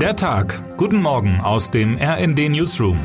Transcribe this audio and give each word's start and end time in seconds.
Der 0.00 0.14
Tag. 0.14 0.62
Guten 0.76 1.00
Morgen 1.00 1.40
aus 1.40 1.70
dem 1.70 1.96
RND 1.96 2.50
Newsroom. 2.50 2.98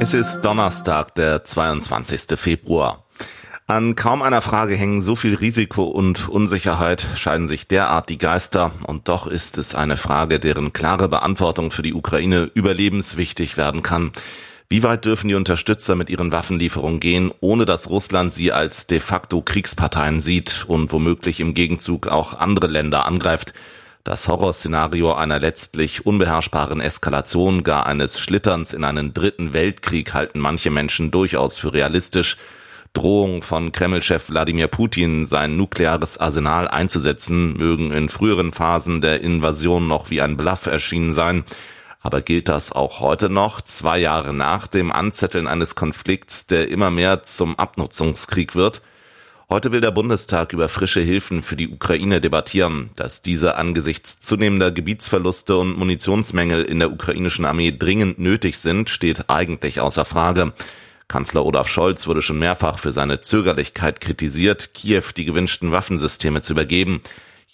Es 0.00 0.12
ist 0.12 0.42
Donnerstag, 0.42 1.14
der 1.14 1.42
22. 1.42 2.38
Februar. 2.38 3.06
An 3.66 3.96
kaum 3.96 4.20
einer 4.20 4.42
Frage 4.42 4.74
hängen 4.74 5.00
so 5.00 5.16
viel 5.16 5.34
Risiko 5.34 5.84
und 5.84 6.28
Unsicherheit, 6.28 7.06
scheiden 7.16 7.48
sich 7.48 7.66
derart 7.66 8.10
die 8.10 8.18
Geister, 8.18 8.72
und 8.86 9.08
doch 9.08 9.26
ist 9.26 9.56
es 9.56 9.74
eine 9.74 9.96
Frage, 9.96 10.38
deren 10.38 10.74
klare 10.74 11.08
Beantwortung 11.08 11.70
für 11.70 11.82
die 11.82 11.94
Ukraine 11.94 12.50
überlebenswichtig 12.52 13.56
werden 13.56 13.82
kann. 13.82 14.12
Wie 14.68 14.82
weit 14.82 15.04
dürfen 15.04 15.28
die 15.28 15.36
Unterstützer 15.36 15.94
mit 15.94 16.10
ihren 16.10 16.32
Waffenlieferungen 16.32 16.98
gehen, 16.98 17.32
ohne 17.38 17.66
dass 17.66 17.88
Russland 17.88 18.32
sie 18.32 18.50
als 18.50 18.88
de 18.88 18.98
facto 18.98 19.40
Kriegsparteien 19.40 20.20
sieht 20.20 20.64
und 20.66 20.90
womöglich 20.90 21.38
im 21.38 21.54
Gegenzug 21.54 22.08
auch 22.08 22.34
andere 22.34 22.66
Länder 22.66 23.06
angreift? 23.06 23.54
Das 24.02 24.26
Horrorszenario 24.26 25.12
einer 25.12 25.38
letztlich 25.38 26.04
unbeherrschbaren 26.04 26.80
Eskalation, 26.80 27.62
gar 27.62 27.86
eines 27.86 28.18
Schlitterns 28.18 28.72
in 28.72 28.82
einen 28.82 29.14
dritten 29.14 29.52
Weltkrieg 29.52 30.14
halten 30.14 30.40
manche 30.40 30.70
Menschen 30.70 31.12
durchaus 31.12 31.58
für 31.58 31.72
realistisch. 31.72 32.36
Drohung 32.92 33.42
von 33.42 33.70
Kreml-Chef 33.70 34.30
Wladimir 34.30 34.66
Putin, 34.66 35.26
sein 35.26 35.56
nukleares 35.56 36.18
Arsenal 36.18 36.66
einzusetzen, 36.66 37.52
mögen 37.52 37.92
in 37.92 38.08
früheren 38.08 38.50
Phasen 38.50 39.00
der 39.00 39.20
Invasion 39.20 39.86
noch 39.86 40.10
wie 40.10 40.22
ein 40.22 40.36
Bluff 40.36 40.66
erschienen 40.66 41.12
sein. 41.12 41.44
Aber 42.06 42.22
gilt 42.22 42.48
das 42.48 42.70
auch 42.70 43.00
heute 43.00 43.28
noch, 43.28 43.60
zwei 43.60 43.98
Jahre 43.98 44.32
nach 44.32 44.68
dem 44.68 44.92
Anzetteln 44.92 45.48
eines 45.48 45.74
Konflikts, 45.74 46.46
der 46.46 46.68
immer 46.68 46.92
mehr 46.92 47.24
zum 47.24 47.58
Abnutzungskrieg 47.58 48.54
wird? 48.54 48.80
Heute 49.50 49.72
will 49.72 49.80
der 49.80 49.90
Bundestag 49.90 50.52
über 50.52 50.68
frische 50.68 51.00
Hilfen 51.00 51.42
für 51.42 51.56
die 51.56 51.68
Ukraine 51.68 52.20
debattieren. 52.20 52.90
Dass 52.94 53.22
diese 53.22 53.56
angesichts 53.56 54.20
zunehmender 54.20 54.70
Gebietsverluste 54.70 55.56
und 55.56 55.76
Munitionsmängel 55.76 56.62
in 56.62 56.78
der 56.78 56.92
ukrainischen 56.92 57.44
Armee 57.44 57.74
dringend 57.76 58.20
nötig 58.20 58.58
sind, 58.58 58.88
steht 58.88 59.28
eigentlich 59.28 59.80
außer 59.80 60.04
Frage. 60.04 60.52
Kanzler 61.08 61.44
Olaf 61.44 61.66
Scholz 61.66 62.06
wurde 62.06 62.22
schon 62.22 62.38
mehrfach 62.38 62.78
für 62.78 62.92
seine 62.92 63.20
Zögerlichkeit 63.20 64.00
kritisiert, 64.00 64.74
Kiew 64.74 65.02
die 65.16 65.24
gewünschten 65.24 65.72
Waffensysteme 65.72 66.40
zu 66.40 66.52
übergeben. 66.52 67.00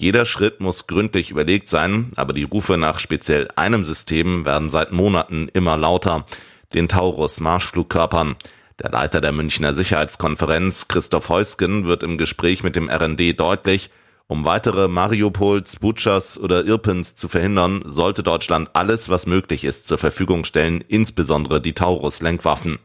Jeder 0.03 0.25
Schritt 0.25 0.58
muss 0.58 0.89
gründlich 0.89 1.31
überlegt 1.31 1.69
sein, 1.69 2.11
aber 2.17 2.33
die 2.33 2.42
Rufe 2.42 2.77
nach 2.77 2.98
speziell 2.98 3.47
einem 3.55 3.84
System 3.84 4.44
werden 4.44 4.69
seit 4.69 4.91
Monaten 4.91 5.47
immer 5.55 5.77
lauter, 5.77 6.27
den 6.75 6.89
Taurus 6.89 7.39
Marschflugkörpern. 7.39 8.34
Der 8.81 8.91
Leiter 8.91 9.20
der 9.20 9.31
Münchner 9.31 9.77
Sicherheitskonferenz, 9.77 10.89
Christoph 10.89 11.28
Heusgen, 11.28 11.84
wird 11.84 12.03
im 12.03 12.19
Gespräch 12.19 12.64
mit 12.64 12.75
dem 12.75 12.91
RND 12.91 13.39
deutlich, 13.39 13.91
um 14.27 14.44
weitere 14.44 14.89
Mariupols, 14.89 15.77
Butchers 15.77 16.37
oder 16.37 16.64
Irpens 16.64 17.14
zu 17.14 17.28
verhindern, 17.28 17.84
sollte 17.87 18.25
Deutschland 18.25 18.70
alles, 18.72 19.09
was 19.09 19.27
möglich 19.27 19.62
ist, 19.62 19.87
zur 19.87 19.98
Verfügung 19.98 20.44
stellen, 20.44 20.83
insbesondere 20.89 21.61
die 21.61 21.75
Taurus-Lenkwaffen. 21.75 22.81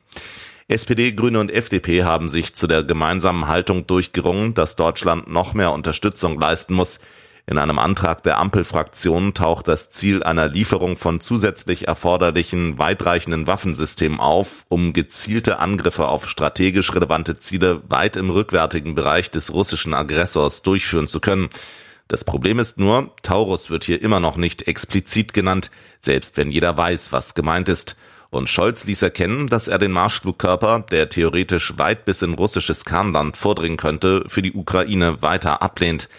SPD, 0.69 1.13
Grüne 1.13 1.39
und 1.39 1.49
FDP 1.49 2.03
haben 2.03 2.27
sich 2.27 2.53
zu 2.53 2.67
der 2.67 2.83
gemeinsamen 2.83 3.47
Haltung 3.47 3.87
durchgerungen, 3.87 4.53
dass 4.53 4.75
Deutschland 4.75 5.29
noch 5.29 5.53
mehr 5.53 5.71
Unterstützung 5.71 6.37
leisten 6.37 6.73
muss. 6.73 6.99
In 7.45 7.57
einem 7.57 7.79
Antrag 7.79 8.21
der 8.23 8.37
Ampelfraktion 8.37 9.33
taucht 9.33 9.69
das 9.69 9.91
Ziel 9.91 10.23
einer 10.23 10.49
Lieferung 10.49 10.97
von 10.97 11.21
zusätzlich 11.21 11.87
erforderlichen 11.87 12.77
weitreichenden 12.77 13.47
Waffensystemen 13.47 14.19
auf, 14.19 14.65
um 14.67 14.91
gezielte 14.91 15.59
Angriffe 15.59 16.09
auf 16.09 16.27
strategisch 16.27 16.93
relevante 16.93 17.39
Ziele 17.39 17.81
weit 17.87 18.17
im 18.17 18.29
rückwärtigen 18.29 18.93
Bereich 18.93 19.31
des 19.31 19.53
russischen 19.53 19.93
Aggressors 19.93 20.63
durchführen 20.63 21.07
zu 21.07 21.21
können. 21.21 21.47
Das 22.09 22.25
Problem 22.25 22.59
ist 22.59 22.77
nur, 22.77 23.15
Taurus 23.23 23.69
wird 23.69 23.85
hier 23.85 24.01
immer 24.01 24.19
noch 24.19 24.35
nicht 24.35 24.67
explizit 24.67 25.33
genannt, 25.33 25.71
selbst 26.01 26.35
wenn 26.35 26.51
jeder 26.51 26.75
weiß, 26.75 27.13
was 27.13 27.35
gemeint 27.35 27.69
ist. 27.69 27.95
Und 28.29 28.49
Scholz 28.49 28.85
ließ 28.85 29.01
erkennen, 29.01 29.47
dass 29.47 29.67
er 29.67 29.77
den 29.77 29.91
Marschflugkörper, 29.91 30.85
der 30.91 31.09
theoretisch 31.09 31.77
weit 31.77 32.05
bis 32.05 32.21
in 32.21 32.33
russisches 32.33 32.83
Kernland 32.83 33.37
vordringen 33.37 33.77
könnte, 33.77 34.23
für 34.27 34.41
die 34.41 34.53
Ukraine 34.53 35.21
weiter 35.21 35.61
ablehnt. 35.61 36.09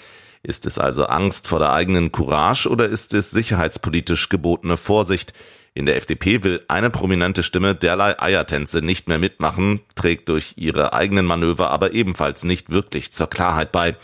Ist 0.42 0.66
es 0.66 0.78
also 0.78 1.06
Angst 1.06 1.48
vor 1.48 1.58
der 1.58 1.72
eigenen 1.72 2.12
Courage 2.12 2.68
oder 2.68 2.86
ist 2.86 3.12
es 3.12 3.30
sicherheitspolitisch 3.30 4.28
gebotene 4.28 4.76
Vorsicht? 4.76 5.34
In 5.74 5.86
der 5.86 5.96
FDP 5.96 6.42
will 6.42 6.64
eine 6.68 6.90
prominente 6.90 7.42
Stimme 7.42 7.74
derlei 7.74 8.18
Eiertänze 8.20 8.80
nicht 8.80 9.08
mehr 9.08 9.18
mitmachen, 9.18 9.80
trägt 9.94 10.28
durch 10.28 10.54
ihre 10.56 10.92
eigenen 10.92 11.26
Manöver 11.26 11.70
aber 11.70 11.92
ebenfalls 11.92 12.44
nicht 12.44 12.70
wirklich 12.70 13.12
zur 13.12 13.28
Klarheit 13.28 13.70
bei. 13.70 13.94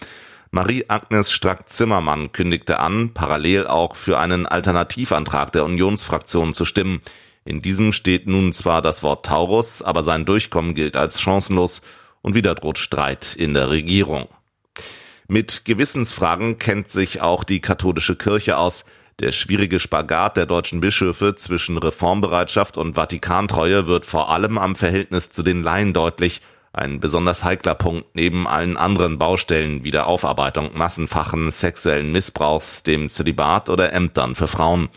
Marie-Agnes 0.51 1.33
Strack-Zimmermann 1.33 2.31
kündigte 2.31 2.79
an, 2.79 3.11
parallel 3.13 3.67
auch 3.67 3.97
für 3.97 4.19
einen 4.19 4.47
Alternativantrag 4.47 5.51
der 5.51 5.65
Unionsfraktion 5.65 6.55
zu 6.55 6.65
stimmen. 6.65 7.01
In 7.45 7.61
diesem 7.61 7.93
steht 7.93 8.27
nun 8.27 8.53
zwar 8.53 8.81
das 8.81 9.03
Wort 9.03 9.27
Taurus, 9.27 9.83
aber 9.83 10.03
sein 10.03 10.25
Durchkommen 10.25 10.75
gilt 10.75 10.97
als 10.97 11.21
chancenlos 11.21 11.83
und 12.23 12.35
wieder 12.35 12.55
droht 12.55 12.79
Streit 12.79 13.37
in 13.37 13.53
der 13.53 13.71
Regierung. 13.71 14.29
Mit 15.29 15.65
Gewissensfragen 15.65 16.59
kennt 16.59 16.91
sich 16.91 17.21
auch 17.21 17.45
die 17.45 17.61
katholische 17.61 18.17
Kirche 18.17 18.57
aus. 18.57 18.85
Der 19.21 19.31
schwierige 19.31 19.79
Spagat 19.79 20.37
der 20.37 20.47
deutschen 20.47 20.81
Bischöfe 20.81 21.35
zwischen 21.35 21.79
Reformbereitschaft 21.79 22.77
und 22.77 22.95
Vatikantreue 22.95 23.87
wird 23.87 24.05
vor 24.07 24.31
allem 24.31 24.59
am 24.59 24.75
Verhältnis 24.75 25.31
zu 25.31 25.43
den 25.43 25.63
Laien 25.63 25.93
deutlich. 25.93 26.41
Ein 26.73 26.99
besonders 26.99 27.45
heikler 27.45 27.77
Punkt 27.77 28.17
neben 28.17 28.49
allen 28.49 28.77
anderen 28.77 29.17
Baustellen 29.17 29.85
wie 29.85 29.93
der 29.93 30.09
Aufarbeitung 30.09 30.77
massenfachen 30.77 31.51
sexuellen 31.51 32.11
Missbrauchs, 32.11 32.83
dem 32.83 33.11
Zölibat 33.11 33.71
oder 33.71 33.93
Ämtern 33.93 34.35
für 34.35 34.49
Frauen. 34.49 34.89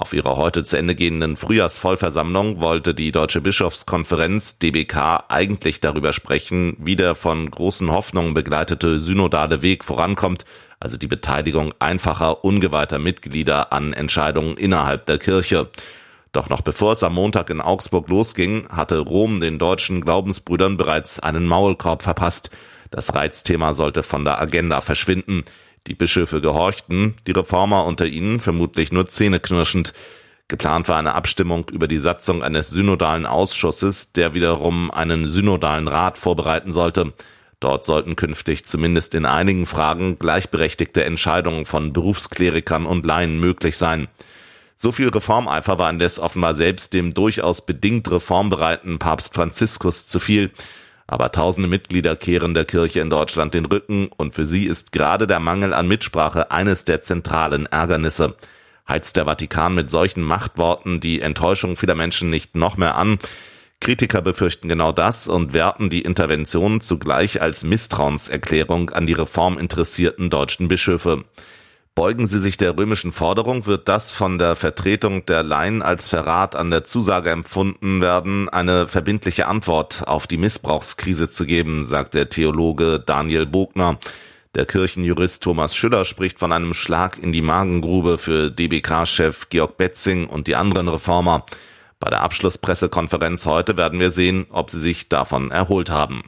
Auf 0.00 0.12
ihrer 0.12 0.36
heute 0.36 0.62
zu 0.62 0.78
Ende 0.78 0.94
gehenden 0.94 1.36
Frühjahrsvollversammlung 1.36 2.60
wollte 2.60 2.94
die 2.94 3.10
Deutsche 3.10 3.40
Bischofskonferenz 3.40 4.60
DBK 4.60 5.24
eigentlich 5.28 5.80
darüber 5.80 6.12
sprechen, 6.12 6.76
wie 6.78 6.94
der 6.94 7.16
von 7.16 7.50
großen 7.50 7.90
Hoffnungen 7.90 8.32
begleitete 8.32 9.00
synodale 9.00 9.60
Weg 9.60 9.82
vorankommt, 9.82 10.44
also 10.78 10.96
die 10.96 11.08
Beteiligung 11.08 11.74
einfacher, 11.80 12.44
ungeweihter 12.44 13.00
Mitglieder 13.00 13.72
an 13.72 13.92
Entscheidungen 13.92 14.56
innerhalb 14.56 15.06
der 15.06 15.18
Kirche. 15.18 15.68
Doch 16.30 16.48
noch 16.48 16.60
bevor 16.60 16.92
es 16.92 17.02
am 17.02 17.14
Montag 17.14 17.50
in 17.50 17.60
Augsburg 17.60 18.08
losging, 18.08 18.68
hatte 18.68 19.00
Rom 19.00 19.40
den 19.40 19.58
deutschen 19.58 20.00
Glaubensbrüdern 20.00 20.76
bereits 20.76 21.18
einen 21.18 21.48
Maulkorb 21.48 22.02
verpasst. 22.02 22.52
Das 22.92 23.16
Reizthema 23.16 23.74
sollte 23.74 24.04
von 24.04 24.24
der 24.24 24.40
Agenda 24.40 24.80
verschwinden. 24.80 25.44
Die 25.88 25.94
Bischöfe 25.94 26.42
gehorchten, 26.42 27.14
die 27.26 27.32
Reformer 27.32 27.86
unter 27.86 28.04
ihnen 28.04 28.40
vermutlich 28.40 28.92
nur 28.92 29.08
zähneknirschend. 29.08 29.94
Geplant 30.46 30.86
war 30.88 30.98
eine 30.98 31.14
Abstimmung 31.14 31.66
über 31.70 31.88
die 31.88 31.96
Satzung 31.96 32.42
eines 32.42 32.68
synodalen 32.68 33.24
Ausschusses, 33.24 34.12
der 34.12 34.34
wiederum 34.34 34.90
einen 34.90 35.26
synodalen 35.26 35.88
Rat 35.88 36.18
vorbereiten 36.18 36.72
sollte. 36.72 37.14
Dort 37.58 37.86
sollten 37.86 38.16
künftig 38.16 38.66
zumindest 38.66 39.14
in 39.14 39.24
einigen 39.24 39.64
Fragen 39.64 40.18
gleichberechtigte 40.18 41.04
Entscheidungen 41.04 41.64
von 41.64 41.94
Berufsklerikern 41.94 42.84
und 42.84 43.06
Laien 43.06 43.40
möglich 43.40 43.78
sein. 43.78 44.08
So 44.76 44.92
viel 44.92 45.08
Reformeifer 45.08 45.78
war 45.78 45.88
indes 45.88 46.20
offenbar 46.20 46.52
selbst 46.52 46.92
dem 46.92 47.14
durchaus 47.14 47.64
bedingt 47.64 48.10
reformbereiten 48.10 48.98
Papst 48.98 49.34
Franziskus 49.34 50.06
zu 50.06 50.20
viel. 50.20 50.50
Aber 51.10 51.32
tausende 51.32 51.70
Mitglieder 51.70 52.16
kehren 52.16 52.52
der 52.52 52.66
Kirche 52.66 53.00
in 53.00 53.08
Deutschland 53.08 53.54
den 53.54 53.64
Rücken 53.64 54.10
und 54.16 54.34
für 54.34 54.44
sie 54.44 54.66
ist 54.66 54.92
gerade 54.92 55.26
der 55.26 55.40
Mangel 55.40 55.72
an 55.72 55.88
Mitsprache 55.88 56.50
eines 56.50 56.84
der 56.84 57.00
zentralen 57.00 57.64
Ärgernisse. 57.64 58.36
Heizt 58.86 59.16
der 59.16 59.24
Vatikan 59.24 59.74
mit 59.74 59.90
solchen 59.90 60.22
Machtworten 60.22 61.00
die 61.00 61.22
Enttäuschung 61.22 61.76
vieler 61.76 61.94
Menschen 61.94 62.28
nicht 62.28 62.54
noch 62.54 62.76
mehr 62.76 62.96
an? 62.96 63.18
Kritiker 63.80 64.20
befürchten 64.20 64.68
genau 64.68 64.92
das 64.92 65.28
und 65.28 65.54
werten 65.54 65.88
die 65.88 66.02
Intervention 66.02 66.82
zugleich 66.82 67.40
als 67.40 67.64
Misstrauenserklärung 67.64 68.90
an 68.90 69.06
die 69.06 69.14
reforminteressierten 69.14 70.28
deutschen 70.28 70.68
Bischöfe. 70.68 71.24
Beugen 71.98 72.28
sie 72.28 72.38
sich 72.38 72.56
der 72.56 72.78
römischen 72.78 73.10
Forderung, 73.10 73.66
wird 73.66 73.88
das 73.88 74.12
von 74.12 74.38
der 74.38 74.54
Vertretung 74.54 75.26
der 75.26 75.42
Laien 75.42 75.82
als 75.82 76.08
Verrat 76.08 76.54
an 76.54 76.70
der 76.70 76.84
Zusage 76.84 77.30
empfunden 77.30 78.00
werden, 78.00 78.48
eine 78.48 78.86
verbindliche 78.86 79.48
Antwort 79.48 80.06
auf 80.06 80.28
die 80.28 80.36
Missbrauchskrise 80.36 81.28
zu 81.28 81.44
geben, 81.44 81.84
sagt 81.84 82.14
der 82.14 82.28
Theologe 82.28 83.02
Daniel 83.04 83.46
Bogner. 83.46 83.98
Der 84.54 84.64
Kirchenjurist 84.64 85.42
Thomas 85.42 85.74
Schüller 85.74 86.04
spricht 86.04 86.38
von 86.38 86.52
einem 86.52 86.72
Schlag 86.72 87.18
in 87.18 87.32
die 87.32 87.42
Magengrube 87.42 88.18
für 88.18 88.52
DBK-Chef 88.52 89.48
Georg 89.48 89.76
Betzing 89.76 90.28
und 90.28 90.46
die 90.46 90.54
anderen 90.54 90.86
Reformer. 90.86 91.46
Bei 91.98 92.10
der 92.10 92.22
Abschlusspressekonferenz 92.22 93.44
heute 93.44 93.76
werden 93.76 93.98
wir 93.98 94.12
sehen, 94.12 94.46
ob 94.50 94.70
sie 94.70 94.78
sich 94.78 95.08
davon 95.08 95.50
erholt 95.50 95.90
haben. 95.90 96.22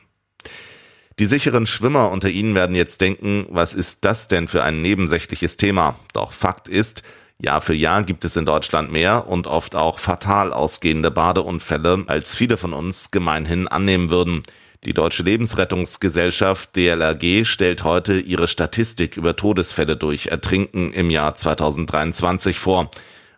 Die 1.20 1.26
sicheren 1.26 1.66
Schwimmer 1.66 2.10
unter 2.10 2.30
Ihnen 2.30 2.54
werden 2.54 2.74
jetzt 2.74 3.02
denken, 3.02 3.44
was 3.50 3.74
ist 3.74 4.06
das 4.06 4.26
denn 4.26 4.48
für 4.48 4.64
ein 4.64 4.80
nebensächliches 4.80 5.58
Thema? 5.58 5.96
Doch 6.14 6.32
Fakt 6.32 6.66
ist, 6.66 7.02
Jahr 7.38 7.60
für 7.60 7.74
Jahr 7.74 8.04
gibt 8.04 8.24
es 8.24 8.36
in 8.36 8.46
Deutschland 8.46 8.90
mehr 8.90 9.28
und 9.28 9.46
oft 9.46 9.76
auch 9.76 9.98
fatal 9.98 10.50
ausgehende 10.50 11.10
Badeunfälle, 11.10 12.04
als 12.06 12.34
viele 12.34 12.56
von 12.56 12.72
uns 12.72 13.10
gemeinhin 13.10 13.68
annehmen 13.68 14.08
würden. 14.08 14.44
Die 14.84 14.94
Deutsche 14.94 15.22
Lebensrettungsgesellschaft 15.22 16.74
DLRG 16.74 17.44
stellt 17.44 17.84
heute 17.84 18.18
ihre 18.18 18.48
Statistik 18.48 19.18
über 19.18 19.36
Todesfälle 19.36 19.98
durch 19.98 20.28
Ertrinken 20.28 20.90
im 20.94 21.10
Jahr 21.10 21.34
2023 21.34 22.58
vor. 22.58 22.90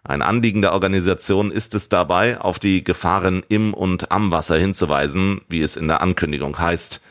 Ein 0.05 0.23
Anliegen 0.23 0.62
der 0.62 0.73
Organisation 0.73 1.50
ist 1.50 1.75
es 1.75 1.88
dabei, 1.88 2.40
auf 2.40 2.61
die 2.61 2.84
Gefahren 2.84 3.43
im 3.49 3.75
und 3.75 4.12
am 4.12 4.31
Wasser 4.31 4.56
hinzuweisen, 4.56 5.40
wie 5.49 5.62
es 5.62 5.75
in 5.75 5.88
der 5.88 6.00
Ankündigung 6.00 6.61
heißt. 6.61 7.02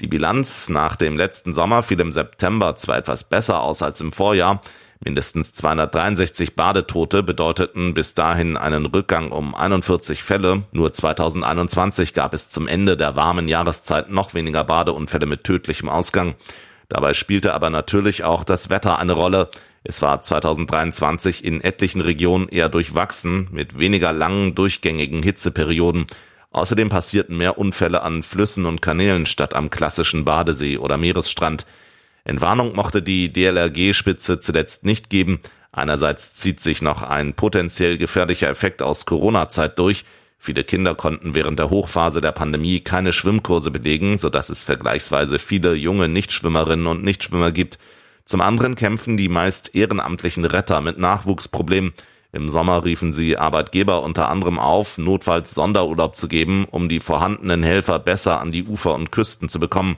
Die 0.00 0.08
Bilanz 0.08 0.68
nach 0.68 0.96
dem 0.96 1.16
letzten 1.16 1.52
Sommer 1.52 1.82
fiel 1.82 2.00
im 2.00 2.12
September 2.12 2.74
zwar 2.74 2.98
etwas 2.98 3.24
besser 3.24 3.60
aus 3.60 3.82
als 3.82 4.00
im 4.00 4.12
Vorjahr, 4.12 4.60
Mindestens 5.04 5.52
263 5.52 6.56
Badetote 6.56 7.22
bedeuteten 7.22 7.92
bis 7.92 8.14
dahin 8.14 8.56
einen 8.56 8.86
Rückgang 8.86 9.30
um 9.30 9.54
41 9.54 10.22
Fälle. 10.22 10.62
Nur 10.72 10.92
2021 10.92 12.14
gab 12.14 12.32
es 12.32 12.48
zum 12.48 12.66
Ende 12.66 12.96
der 12.96 13.14
warmen 13.14 13.46
Jahreszeit 13.46 14.10
noch 14.10 14.32
weniger 14.34 14.64
Badeunfälle 14.64 15.26
mit 15.26 15.44
tödlichem 15.44 15.88
Ausgang. 15.88 16.34
Dabei 16.88 17.14
spielte 17.14 17.52
aber 17.52 17.68
natürlich 17.68 18.24
auch 18.24 18.42
das 18.42 18.70
Wetter 18.70 18.98
eine 18.98 19.12
Rolle. 19.12 19.50
Es 19.84 20.02
war 20.02 20.20
2023 20.20 21.44
in 21.44 21.60
etlichen 21.60 22.00
Regionen 22.00 22.48
eher 22.48 22.68
durchwachsen, 22.68 23.48
mit 23.52 23.78
weniger 23.78 24.12
langen, 24.12 24.54
durchgängigen 24.54 25.22
Hitzeperioden. 25.22 26.06
Außerdem 26.56 26.88
passierten 26.88 27.36
mehr 27.36 27.58
Unfälle 27.58 28.00
an 28.00 28.22
Flüssen 28.22 28.64
und 28.64 28.80
Kanälen 28.80 29.26
statt 29.26 29.54
am 29.54 29.68
klassischen 29.68 30.24
Badesee 30.24 30.78
oder 30.78 30.96
Meeresstrand. 30.96 31.66
Entwarnung 32.24 32.74
mochte 32.74 33.02
die 33.02 33.30
DLRG-Spitze 33.30 34.40
zuletzt 34.40 34.82
nicht 34.82 35.10
geben. 35.10 35.40
Einerseits 35.70 36.32
zieht 36.32 36.60
sich 36.60 36.80
noch 36.80 37.02
ein 37.02 37.34
potenziell 37.34 37.98
gefährlicher 37.98 38.48
Effekt 38.48 38.80
aus 38.80 39.04
Corona-Zeit 39.04 39.78
durch. 39.78 40.06
Viele 40.38 40.64
Kinder 40.64 40.94
konnten 40.94 41.34
während 41.34 41.58
der 41.58 41.68
Hochphase 41.68 42.22
der 42.22 42.32
Pandemie 42.32 42.80
keine 42.80 43.12
Schwimmkurse 43.12 43.70
belegen, 43.70 44.16
sodass 44.16 44.48
es 44.48 44.64
vergleichsweise 44.64 45.38
viele 45.38 45.74
junge 45.74 46.08
Nichtschwimmerinnen 46.08 46.86
und 46.86 47.04
Nichtschwimmer 47.04 47.52
gibt. 47.52 47.78
Zum 48.24 48.40
anderen 48.40 48.76
kämpfen 48.76 49.18
die 49.18 49.28
meist 49.28 49.74
ehrenamtlichen 49.74 50.46
Retter 50.46 50.80
mit 50.80 50.96
Nachwuchsproblemen. 50.96 51.92
Im 52.36 52.50
Sommer 52.50 52.84
riefen 52.84 53.12
sie 53.12 53.36
Arbeitgeber 53.38 54.02
unter 54.02 54.28
anderem 54.28 54.58
auf, 54.58 54.98
notfalls 54.98 55.52
Sonderurlaub 55.52 56.14
zu 56.14 56.28
geben, 56.28 56.66
um 56.70 56.88
die 56.88 57.00
vorhandenen 57.00 57.62
Helfer 57.62 57.98
besser 57.98 58.40
an 58.40 58.52
die 58.52 58.64
Ufer 58.64 58.94
und 58.94 59.10
Küsten 59.10 59.48
zu 59.48 59.58
bekommen. 59.58 59.96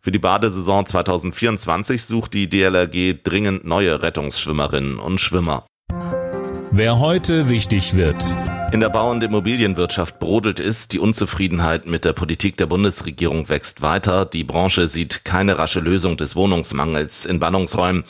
Für 0.00 0.10
die 0.10 0.18
Badesaison 0.18 0.84
2024 0.84 2.04
sucht 2.04 2.34
die 2.34 2.48
DLRG 2.48 3.22
dringend 3.22 3.64
neue 3.64 4.02
Rettungsschwimmerinnen 4.02 4.98
und 4.98 5.20
Schwimmer. 5.20 5.64
Wer 6.72 6.98
heute 6.98 7.48
wichtig 7.48 7.96
wird. 7.96 8.24
In 8.72 8.80
der 8.80 8.88
Bau- 8.88 9.10
und 9.10 9.22
Immobilienwirtschaft 9.22 10.18
brodelt 10.18 10.58
es, 10.58 10.88
die 10.88 10.98
Unzufriedenheit 10.98 11.86
mit 11.86 12.04
der 12.04 12.12
Politik 12.12 12.56
der 12.56 12.66
Bundesregierung 12.66 13.48
wächst 13.48 13.80
weiter, 13.80 14.26
die 14.26 14.42
Branche 14.42 14.88
sieht 14.88 15.24
keine 15.24 15.58
rasche 15.58 15.80
Lösung 15.80 16.16
des 16.16 16.34
Wohnungsmangels 16.34 17.24
in 17.24 17.38
Ballungsräumen. 17.38 18.02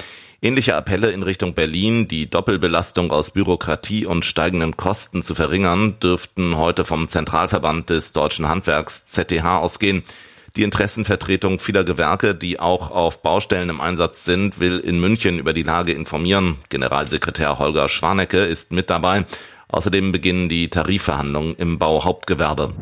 Ähnliche 0.42 0.76
Appelle 0.76 1.10
in 1.12 1.22
Richtung 1.22 1.54
Berlin, 1.54 2.08
die 2.08 2.28
Doppelbelastung 2.28 3.10
aus 3.10 3.30
Bürokratie 3.30 4.04
und 4.04 4.24
steigenden 4.24 4.76
Kosten 4.76 5.22
zu 5.22 5.34
verringern, 5.34 5.98
dürften 6.00 6.58
heute 6.58 6.84
vom 6.84 7.08
Zentralverband 7.08 7.88
des 7.88 8.12
deutschen 8.12 8.46
Handwerks 8.46 9.06
ZTH 9.06 9.44
ausgehen. 9.44 10.02
Die 10.56 10.62
Interessenvertretung 10.62 11.58
vieler 11.58 11.84
Gewerke, 11.84 12.34
die 12.34 12.60
auch 12.60 12.90
auf 12.90 13.22
Baustellen 13.22 13.70
im 13.70 13.80
Einsatz 13.80 14.24
sind, 14.24 14.60
will 14.60 14.78
in 14.78 15.00
München 15.00 15.38
über 15.38 15.52
die 15.52 15.62
Lage 15.62 15.92
informieren. 15.92 16.56
Generalsekretär 16.68 17.58
Holger 17.58 17.88
Schwanecke 17.88 18.38
ist 18.38 18.72
mit 18.72 18.90
dabei. 18.90 19.24
Außerdem 19.68 20.12
beginnen 20.12 20.48
die 20.48 20.68
Tarifverhandlungen 20.68 21.56
im 21.56 21.78
Bauhauptgewerbe. 21.78 22.72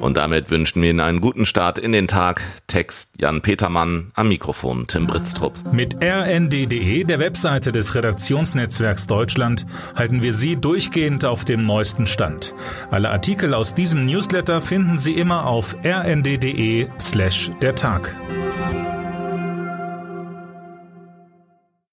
Und 0.00 0.16
damit 0.16 0.50
wünschen 0.50 0.82
wir 0.82 0.90
Ihnen 0.90 1.00
einen 1.00 1.20
guten 1.20 1.44
Start 1.44 1.78
in 1.78 1.92
den 1.92 2.08
Tag. 2.08 2.42
Text 2.66 3.10
Jan 3.18 3.42
Petermann, 3.42 4.12
am 4.14 4.28
Mikrofon 4.28 4.86
Tim 4.86 5.06
Britztrup. 5.06 5.54
Mit 5.72 5.96
rnd.de, 6.02 7.04
der 7.04 7.18
Webseite 7.18 7.72
des 7.72 7.94
Redaktionsnetzwerks 7.94 9.06
Deutschland, 9.06 9.66
halten 9.96 10.22
wir 10.22 10.32
Sie 10.32 10.56
durchgehend 10.56 11.24
auf 11.24 11.44
dem 11.44 11.62
neuesten 11.62 12.06
Stand. 12.06 12.54
Alle 12.90 13.10
Artikel 13.10 13.54
aus 13.54 13.74
diesem 13.74 14.06
Newsletter 14.06 14.60
finden 14.60 14.96
Sie 14.96 15.14
immer 15.14 15.46
auf 15.46 15.76
rnd.de 15.84 16.86
slash 17.00 17.50
der 17.60 17.74
Tag. 17.74 18.14